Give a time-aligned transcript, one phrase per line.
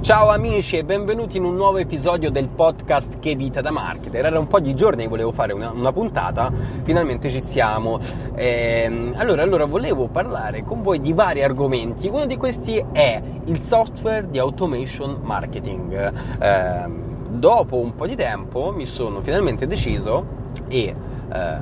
[0.00, 4.24] Ciao amici e benvenuti in un nuovo episodio del podcast Che vita da marketer.
[4.24, 6.52] Era un po' di giorni che volevo fare una, una puntata,
[6.84, 7.98] finalmente ci siamo.
[8.36, 12.08] Ehm, allora, allora, volevo parlare con voi di vari argomenti.
[12.08, 16.12] Uno di questi è il software di automation marketing.
[16.38, 20.24] Ehm, dopo un po' di tempo mi sono finalmente deciso
[20.68, 20.94] e
[21.30, 21.58] eh,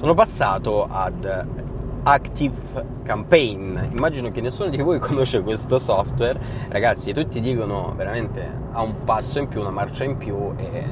[0.00, 1.59] sono passato ad
[2.02, 3.78] Active Campaign.
[3.90, 6.38] Immagino che nessuno di voi conosce questo software.
[6.68, 10.84] Ragazzi, tutti dicono veramente ha un passo in più, una marcia in più e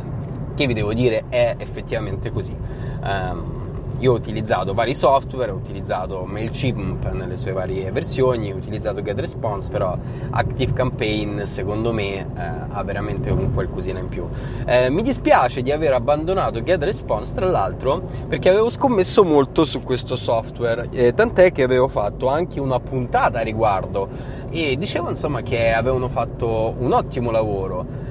[0.55, 2.55] che vi devo dire è effettivamente così.
[3.02, 3.58] Um,
[3.98, 9.71] io ho utilizzato vari software, ho utilizzato MailChimp nelle sue varie versioni, ho utilizzato GetResponse,
[9.71, 9.97] però
[10.30, 12.27] ActiveCampaign secondo me eh,
[12.69, 14.27] ha veramente un qualcosina in più.
[14.65, 20.15] Eh, mi dispiace di aver abbandonato GetResponse tra l'altro perché avevo scommesso molto su questo
[20.15, 24.09] software, eh, tant'è che avevo fatto anche una puntata a riguardo
[24.51, 28.07] e dicevo insomma che avevano fatto un ottimo lavoro.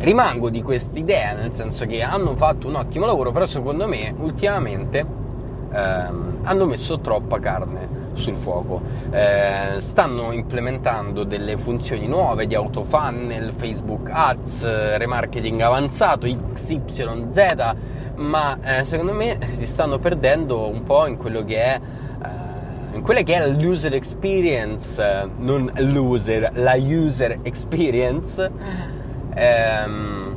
[0.00, 5.04] Rimango di quest'idea, nel senso che hanno fatto un ottimo lavoro, però secondo me ultimamente
[5.72, 8.80] ehm, hanno messo troppa carne sul fuoco.
[9.10, 17.74] Eh, stanno implementando delle funzioni nuove di autofunnel, Facebook Ads, remarketing avanzato, XYZ,
[18.14, 21.80] ma eh, secondo me si stanno perdendo un po' in quello che è
[22.22, 28.50] eh, in quella che è l'user experience, eh, non l'user, la user experience
[29.38, 30.36] Ehm,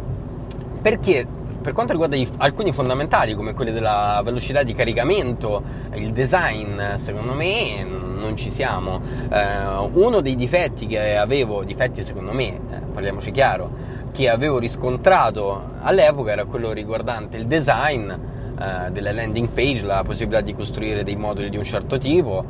[0.82, 1.26] perché
[1.62, 5.62] per quanto riguarda i, alcuni fondamentali come quelli della velocità di caricamento,
[5.94, 9.02] il design, secondo me non ci siamo.
[9.30, 12.60] Eh, uno dei difetti che avevo, difetti secondo me, eh,
[12.94, 13.70] parliamoci chiaro,
[14.12, 20.42] che avevo riscontrato all'epoca era quello riguardante il design eh, delle landing page, la possibilità
[20.42, 22.44] di costruire dei moduli di un certo tipo,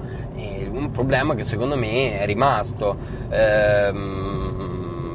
[0.72, 2.96] un problema che secondo me è rimasto.
[3.30, 4.41] Eh,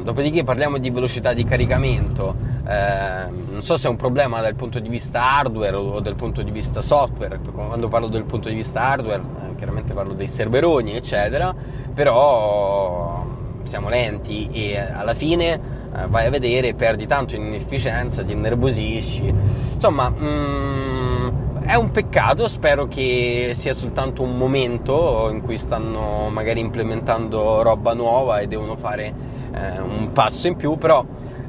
[0.06, 4.78] Dopodiché parliamo di velocità di caricamento, eh, non so se è un problema dal punto
[4.78, 8.82] di vista hardware o dal punto di vista software, quando parlo del punto di vista
[8.82, 11.52] hardware eh, chiaramente parlo dei serveroni eccetera,
[11.92, 13.26] però
[13.64, 19.34] siamo lenti e alla fine eh, vai a vedere, perdi tanto in inefficienza, ti innervosisci,
[19.74, 20.08] insomma...
[20.08, 27.62] Mm, è un peccato, spero che sia soltanto un momento in cui stanno magari implementando
[27.62, 31.04] roba nuova e devono fare eh, un passo in più, però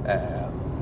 [0.05, 0.17] eh,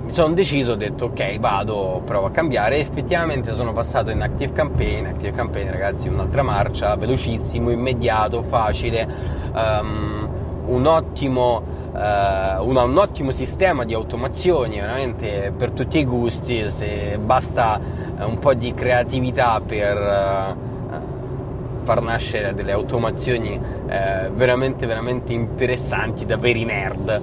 [0.03, 4.53] mi sono deciso, ho detto ok vado, provo a cambiare, effettivamente sono passato in Active
[4.53, 9.07] Campaign, Active Campaign ragazzi un'altra marcia, velocissimo, immediato, facile,
[9.53, 10.29] um,
[10.67, 11.83] un ottimo...
[11.95, 16.69] Uh, un, un, ottimo sistema di automazioni veramente per tutti i gusti.
[16.69, 17.79] Se basta
[18.19, 20.74] un po' di creatività per uh,
[21.85, 27.21] far nascere delle automazioni uh, veramente veramente interessanti da veri nerd.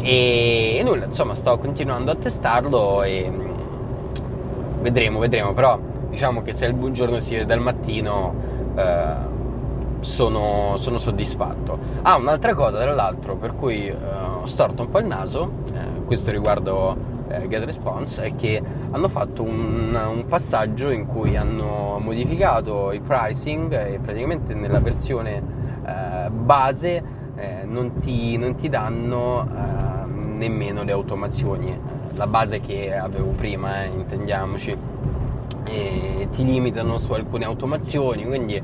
[0.00, 5.52] E, e, nulla insomma sto continuando a testarlo e mm, vedremo vedremo.
[5.54, 5.78] Però
[6.10, 8.34] diciamo che se il buongiorno si vede dal mattino
[8.76, 11.78] uh, sono, sono, soddisfatto.
[12.02, 15.50] Ah un'altra cosa tra l'altro per cui ho storto un po' il naso
[16.04, 22.92] questo riguardo eh, GetResponse è che hanno fatto un, un, passaggio in cui hanno modificato
[22.92, 25.42] il pricing e praticamente nella versione
[25.86, 27.02] eh, base
[27.36, 31.78] eh, non, ti, non, ti, danno eh, nemmeno le automazioni, eh,
[32.14, 34.92] la base che avevo prima, eh, intendiamoci.
[35.64, 38.62] Ti limitano su alcune automazioni, quindi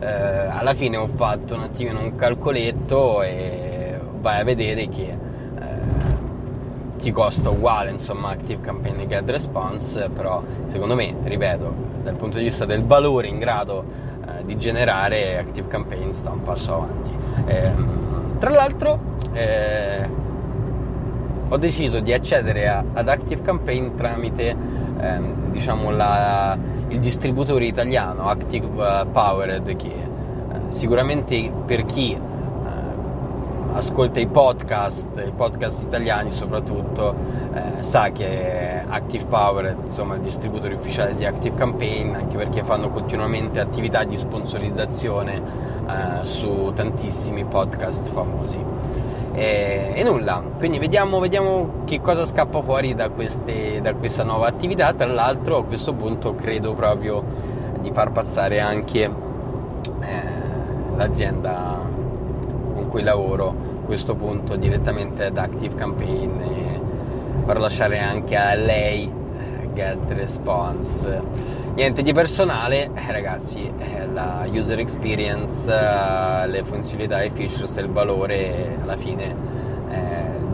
[0.00, 5.16] alla fine ho fatto un attimino un calcoletto e vai a vedere che
[7.00, 12.44] ti costa uguale insomma Active Campaign Get Response però secondo me ripeto dal punto di
[12.44, 13.84] vista del valore in grado
[14.26, 17.10] eh, di generare Active Campaign sta un passo avanti.
[17.46, 17.72] Eh,
[18.38, 19.00] tra l'altro
[19.32, 20.08] eh,
[21.48, 24.54] ho deciso di accedere a, ad Active Campaign tramite
[25.00, 26.56] ehm, diciamo la,
[26.88, 32.16] il distributore italiano Active eh, Powered che eh, sicuramente per chi
[33.72, 37.14] ascolta i podcast, i podcast italiani soprattutto,
[37.52, 42.90] eh, sa che Active Power insomma, il distributore ufficiale di Active Campaign, anche perché fanno
[42.90, 45.40] continuamente attività di sponsorizzazione
[45.86, 48.58] eh, su tantissimi podcast famosi.
[49.32, 54.48] E, e, nulla, quindi vediamo, vediamo, che cosa scappa fuori da, queste, da questa nuova
[54.48, 54.92] attività.
[54.92, 57.22] Tra l'altro a questo punto credo proprio
[57.80, 60.22] di far passare anche eh,
[60.96, 61.78] l'azienda
[62.90, 66.80] cui lavoro questo punto direttamente ad Active Campaign e
[67.46, 71.22] per lasciare anche a lei eh, get response
[71.74, 77.88] niente di personale eh, ragazzi eh, la user experience le funzionalità i features e il
[77.88, 79.68] valore alla fine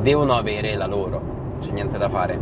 [0.07, 1.21] devono avere la loro,
[1.61, 2.39] c'è niente da fare.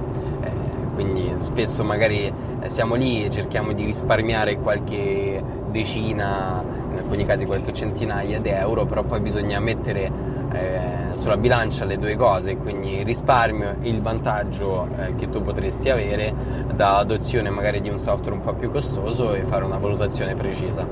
[0.92, 2.30] Quindi spesso magari
[2.66, 8.86] siamo lì e cerchiamo di risparmiare qualche decina, in alcuni casi qualche centinaia di euro,
[8.86, 10.10] però poi bisogna mettere
[10.52, 15.42] eh, sulla bilancia le due cose, quindi il risparmio e il vantaggio eh, che tu
[15.42, 16.32] potresti avere
[16.72, 20.86] da adozione magari di un software un po' più costoso e fare una valutazione precisa.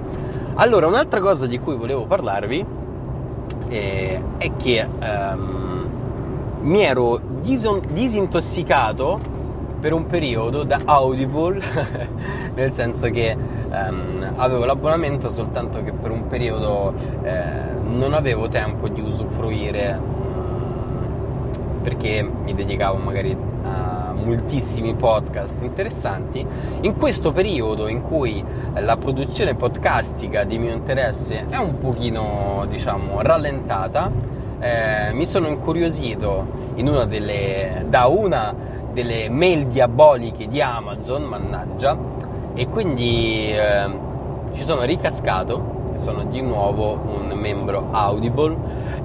[0.54, 2.62] Allora, un'altra cosa di cui volevo parlarvi
[3.68, 5.88] eh, è che ehm,
[6.60, 9.18] mi ero disintossicato
[9.82, 11.60] per un periodo da Audible,
[12.54, 16.94] nel senso che ehm, avevo l'abbonamento soltanto che per un periodo
[17.24, 17.42] eh,
[17.82, 26.46] non avevo tempo di usufruire mm, perché mi dedicavo magari a moltissimi podcast interessanti.
[26.82, 28.44] In questo periodo in cui
[28.74, 34.12] la produzione podcastica di mio interesse è un pochino, diciamo, rallentata,
[34.60, 41.96] eh, mi sono incuriosito in una delle, da una delle mail diaboliche di Amazon, mannaggia,
[42.54, 43.90] e quindi eh,
[44.52, 48.56] ci sono ricascato, sono di nuovo un membro Audible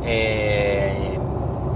[0.01, 1.19] e,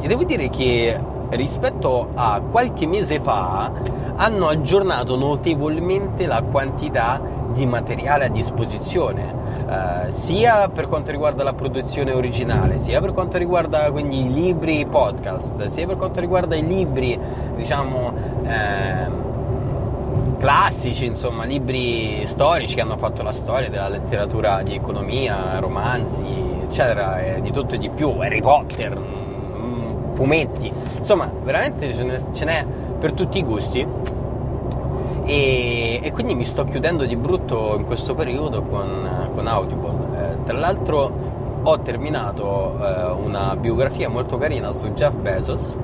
[0.02, 1.00] e devo dire che
[1.30, 3.72] rispetto a qualche mese fa
[4.16, 7.22] hanno aggiornato notevolmente la quantità
[7.54, 9.41] di materiale a disposizione
[9.72, 14.86] eh, sia per quanto riguarda la produzione originale, sia per quanto riguarda quindi i libri
[14.86, 17.18] podcast, sia per quanto riguarda i libri,
[17.56, 18.14] diciamo,
[18.44, 19.08] eh,
[20.40, 26.26] classici, insomma, libri storici che hanno fatto la storia della letteratura di economia, romanzi,
[26.64, 32.44] eccetera, di tutto e di più, Harry Potter, mm, fumetti, insomma, veramente ce n'è, ce
[32.44, 32.66] n'è
[33.00, 33.88] per tutti i gusti
[35.26, 40.00] e, e, quindi mi sto chiudendo di brutto in questo periodo con, con Audible.
[40.18, 45.78] Eh, tra l'altro ho terminato eh, una biografia molto carina su Jeff Bezos,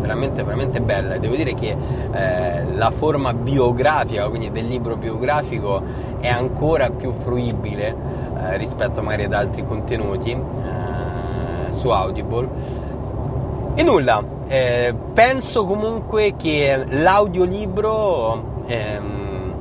[0.00, 1.18] veramente, veramente bella.
[1.18, 1.76] Devo dire che
[2.12, 5.82] eh, la forma biografica, quindi del libro biografico,
[6.20, 7.96] è ancora più fruibile
[8.38, 12.48] eh, rispetto magari ad altri contenuti eh, su Audible
[13.74, 19.54] e nulla, eh, penso comunque che l'audiolibro ehm,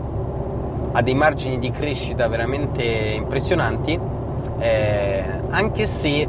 [0.91, 3.99] ha dei margini di crescita veramente impressionanti,
[4.57, 6.27] eh, anche se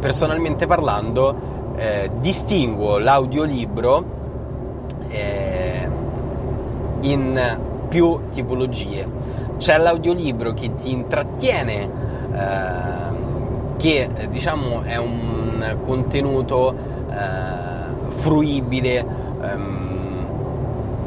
[0.00, 4.04] personalmente parlando eh, distinguo l'audiolibro
[5.08, 5.88] eh,
[7.00, 7.58] in
[7.88, 9.06] più tipologie.
[9.58, 11.90] C'è l'audiolibro che ti intrattiene,
[12.34, 16.74] ehm, che diciamo è un contenuto
[17.10, 19.04] eh, fruibile
[19.42, 19.92] ehm,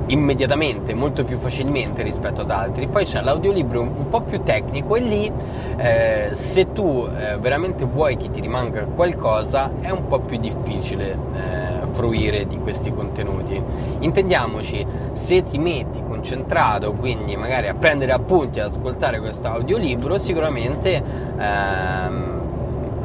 [0.08, 2.88] immediatamente, molto più facilmente rispetto ad altri.
[2.88, 5.32] Poi c'è l'audiolibro un po' più tecnico e lì
[5.78, 11.12] eh, se tu eh, veramente vuoi che ti rimanga qualcosa è un po' più difficile
[11.12, 13.62] eh, fruire di questi contenuti.
[14.00, 21.02] Intendiamoci, se ti metti concentrato, quindi magari a prendere appunti e ascoltare questo audiolibro, sicuramente
[21.38, 22.35] ehm,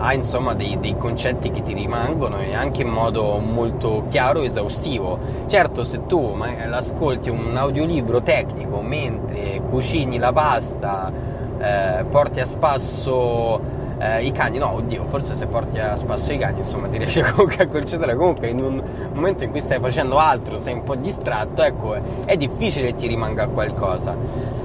[0.00, 4.46] ha insomma dei, dei, concetti che ti rimangono e anche in modo molto chiaro e
[4.46, 5.18] esaustivo.
[5.46, 6.36] Certo, se tu
[6.72, 11.12] ascolti un audiolibro tecnico mentre cucini la pasta,
[11.58, 13.60] eh, porti a spasso
[13.98, 17.20] eh, i cani, no, oddio, forse se porti a spasso i cani, insomma, ti riesci
[17.32, 18.16] comunque a concentrare.
[18.16, 18.82] Comunque, in un
[19.12, 23.06] momento in cui stai facendo altro, sei un po' distratto, ecco, è difficile che ti
[23.06, 24.16] rimanga qualcosa.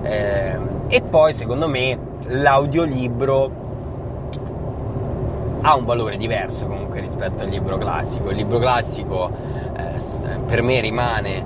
[0.01, 0.57] Eh,
[0.87, 3.64] e poi, secondo me, l'audiolibro
[5.67, 8.29] ha un valore diverso comunque rispetto al libro classico.
[8.29, 9.31] Il libro classico
[9.75, 9.99] eh,
[10.45, 11.43] per me rimane eh,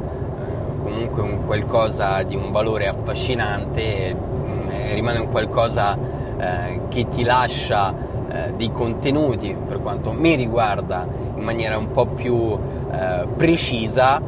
[0.84, 5.98] comunque un qualcosa di un valore affascinante, eh, rimane un qualcosa
[6.38, 7.94] eh, che ti lascia
[8.30, 12.58] eh, dei contenuti, per quanto mi riguarda, in maniera un po' più
[12.92, 14.22] eh, precisa.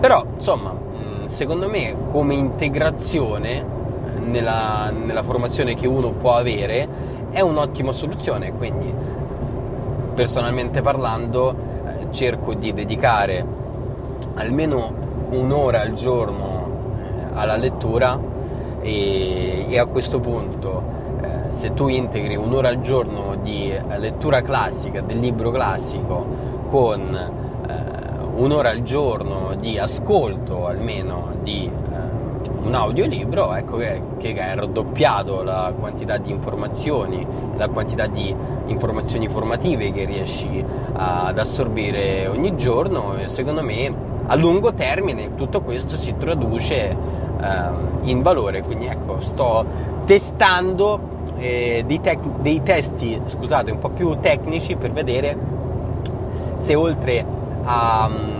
[0.00, 0.74] però insomma,
[1.26, 3.62] secondo me come integrazione
[4.20, 8.90] nella, nella formazione che uno può avere è un'ottima soluzione, quindi
[10.14, 11.54] personalmente parlando
[11.86, 13.44] eh, cerco di dedicare
[14.36, 14.90] almeno
[15.28, 16.66] un'ora al giorno
[16.98, 18.18] eh, alla lettura
[18.80, 20.82] e, e, a questo punto
[21.20, 26.24] eh, se tu integri un'ora al giorno di lettura classica del libro classico
[26.70, 27.14] con
[27.68, 27.74] eh,
[28.34, 31.70] un'ora al giorno di ascolto almeno di
[32.66, 37.24] un audiolibro ecco, che, che ha raddoppiato la quantità di informazioni,
[37.56, 38.34] la quantità di
[38.66, 45.60] informazioni formative che riesci ad assorbire ogni giorno e secondo me a lungo termine tutto
[45.60, 46.96] questo si traduce eh,
[48.02, 48.62] in valore.
[48.62, 49.64] Quindi ecco, sto
[50.04, 55.36] testando eh, dei, tec- dei testi scusate, un po' più tecnici per vedere
[56.58, 57.24] se oltre
[57.64, 58.35] a um,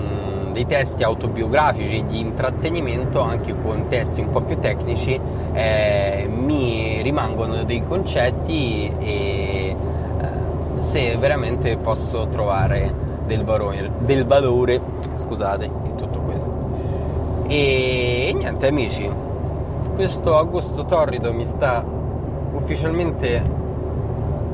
[0.56, 5.20] dei testi autobiografici di intrattenimento, anche con testi un po' più tecnici,
[5.52, 9.76] eh, mi rimangono dei concetti e eh,
[10.78, 12.90] se veramente posso trovare
[13.26, 14.80] del valore, del valore
[15.16, 16.54] scusate, in tutto questo.
[17.48, 19.06] E, e niente amici,
[19.94, 21.84] questo agosto torrido mi sta
[22.52, 23.42] ufficialmente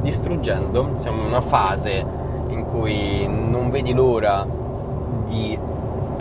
[0.01, 2.05] distruggendo, siamo in una fase
[2.49, 4.45] in cui non vedi l'ora
[5.27, 5.57] di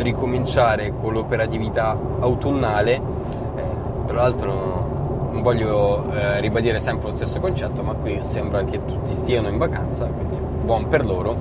[0.02, 2.94] ricominciare con l'operatività autunnale.
[2.94, 8.84] Eh, tra l'altro non voglio eh, ribadire sempre lo stesso concetto, ma qui sembra che
[8.86, 11.36] tutti stiano in vacanza, quindi buon per loro.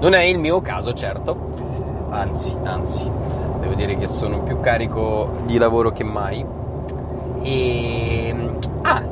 [0.00, 1.36] Non è il mio caso, certo,
[2.10, 3.10] anzi, anzi,
[3.60, 6.44] devo dire che sono più carico di lavoro che mai.
[7.42, 8.34] E...
[8.82, 9.02] Ah,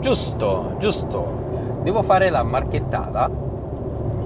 [0.00, 3.30] giusto, giusto, devo fare la marchettata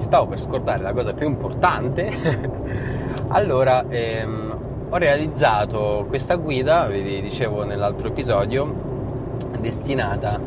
[0.00, 2.10] stavo per scordare la cosa più importante,
[3.28, 4.58] allora ehm,
[4.90, 8.87] ho realizzato questa guida, vi dicevo nell'altro episodio,
[9.61, 10.40] destinata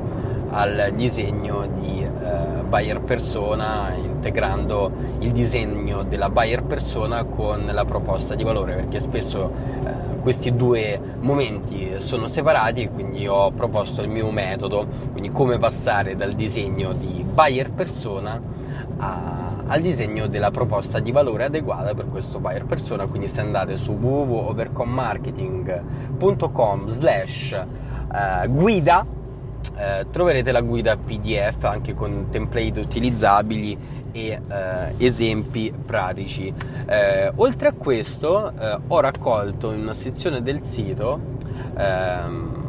[0.50, 8.34] al disegno di eh, buyer persona, integrando il disegno della buyer persona con la proposta
[8.36, 9.52] di valore, perché spesso
[9.86, 16.16] eh, questi due momenti sono separati, quindi ho proposto il mio metodo, quindi come passare
[16.16, 18.40] dal disegno di buyer persona
[18.98, 23.06] a al disegno della proposta di valore adeguata per questo buyer persona.
[23.06, 29.06] Quindi se andate su www.overcommarketing.com slash eh, guida
[29.78, 33.78] eh, troverete la guida pdf anche con template utilizzabili
[34.12, 34.42] e eh,
[34.98, 36.54] esempi pratici.
[36.86, 41.18] Eh, oltre a questo eh, ho raccolto in una sezione del sito
[41.78, 42.60] ehm,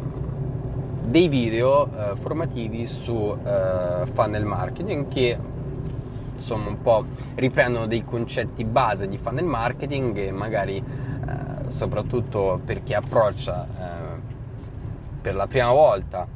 [1.03, 3.37] dei video eh, formativi su
[4.13, 5.37] funnel marketing che
[6.43, 12.83] insomma un po' riprendono dei concetti base di funnel marketing e magari eh, soprattutto per
[12.83, 14.21] chi approccia eh,
[15.21, 16.27] per la prima volta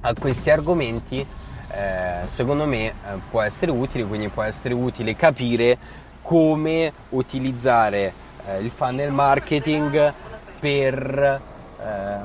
[0.00, 1.26] a questi argomenti
[1.70, 2.92] eh, secondo me eh,
[3.30, 5.78] può essere utile quindi può essere utile capire
[6.20, 8.12] come utilizzare
[8.44, 10.12] eh, il funnel marketing
[10.60, 11.40] per
[11.80, 12.16] eh,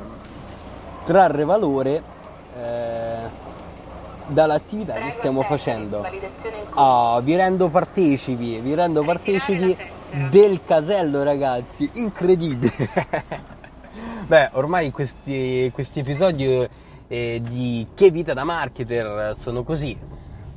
[1.05, 2.15] trarre valore
[4.27, 6.05] dall'attività che stiamo facendo.
[6.75, 9.75] Oh, vi rendo partecipi, vi rendo partecipi
[10.29, 12.71] del casello ragazzi, incredibile.
[14.27, 16.67] Beh, ormai questi, questi episodi
[17.07, 19.97] eh, di Che vita da marketer sono così,